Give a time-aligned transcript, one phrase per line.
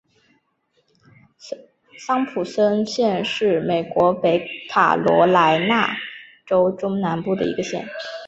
[1.99, 5.95] 桑普森县是美国北卡罗莱纳
[6.43, 7.87] 州中南部的一个县。